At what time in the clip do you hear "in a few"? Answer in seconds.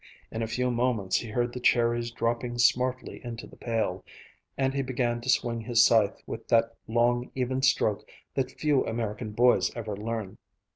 0.31-0.71